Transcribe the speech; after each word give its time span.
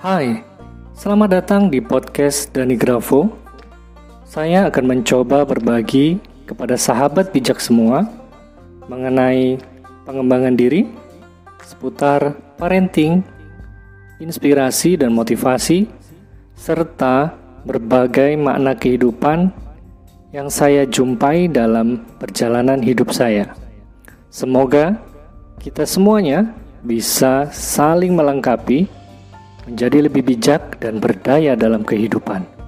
Hai, 0.00 0.40
selamat 0.96 1.28
datang 1.28 1.68
di 1.68 1.76
podcast 1.76 2.48
Dani 2.56 2.72
Grafo. 2.72 3.28
Saya 4.24 4.64
akan 4.72 4.96
mencoba 4.96 5.44
berbagi 5.44 6.16
kepada 6.48 6.80
sahabat 6.80 7.28
bijak 7.36 7.60
semua 7.60 8.08
mengenai 8.88 9.60
pengembangan 10.08 10.56
diri, 10.56 10.88
seputar 11.60 12.32
parenting, 12.56 13.20
inspirasi 14.24 14.96
dan 14.96 15.12
motivasi, 15.12 15.84
serta 16.56 17.36
berbagai 17.68 18.40
makna 18.40 18.72
kehidupan 18.72 19.52
yang 20.32 20.48
saya 20.48 20.88
jumpai 20.88 21.44
dalam 21.44 22.08
perjalanan 22.16 22.80
hidup 22.80 23.12
saya. 23.12 23.52
Semoga 24.32 24.96
kita 25.60 25.84
semuanya 25.84 26.56
bisa 26.80 27.52
saling 27.52 28.16
melengkapi, 28.16 28.88
menjadi 29.70 30.10
lebih 30.10 30.26
bijak 30.26 30.82
dan 30.82 30.98
berdaya 30.98 31.54
dalam 31.54 31.86
kehidupan. 31.86 32.59